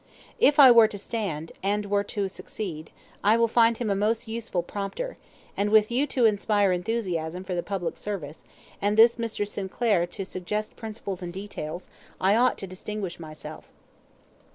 If 0.39 0.59
I 0.59 0.71
were 0.71 0.87
to 0.87 0.97
stand, 0.97 1.51
and 1.61 1.85
were 1.85 2.03
to 2.05 2.27
succeed, 2.27 2.89
I 3.23 3.37
will 3.37 3.47
find 3.47 3.77
him 3.77 3.91
a 3.91 3.95
most 3.95 4.27
useful 4.27 4.63
prompter; 4.63 5.15
and 5.55 5.69
with 5.69 5.91
you 5.91 6.07
to 6.07 6.25
inspire 6.25 6.71
enthusiasm 6.71 7.43
for 7.43 7.53
the 7.53 7.61
public 7.61 7.99
service, 7.99 8.43
and 8.81 8.97
this 8.97 9.17
Mr. 9.17 9.47
Sinclair 9.47 10.07
to 10.07 10.25
suggest 10.25 10.75
principles 10.75 11.21
and 11.21 11.31
details, 11.31 11.87
I 12.19 12.35
ought 12.35 12.57
to 12.57 12.65
distinguish 12.65 13.19
myself." 13.19 13.65